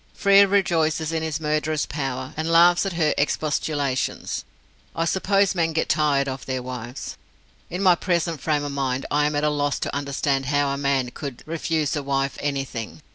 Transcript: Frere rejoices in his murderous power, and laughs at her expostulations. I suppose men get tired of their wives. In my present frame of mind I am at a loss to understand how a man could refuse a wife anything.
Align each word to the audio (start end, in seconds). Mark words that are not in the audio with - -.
Frere 0.15 0.47
rejoices 0.47 1.11
in 1.11 1.21
his 1.21 1.39
murderous 1.39 1.85
power, 1.85 2.33
and 2.35 2.51
laughs 2.51 2.87
at 2.87 2.93
her 2.93 3.13
expostulations. 3.19 4.43
I 4.95 5.05
suppose 5.05 5.53
men 5.53 5.73
get 5.73 5.89
tired 5.89 6.27
of 6.27 6.47
their 6.47 6.63
wives. 6.63 7.17
In 7.69 7.83
my 7.83 7.93
present 7.93 8.41
frame 8.41 8.63
of 8.63 8.71
mind 8.71 9.05
I 9.11 9.27
am 9.27 9.35
at 9.35 9.43
a 9.43 9.49
loss 9.51 9.77
to 9.81 9.95
understand 9.95 10.47
how 10.47 10.69
a 10.69 10.75
man 10.75 11.11
could 11.11 11.43
refuse 11.45 11.95
a 11.95 12.01
wife 12.01 12.35
anything. 12.41 13.03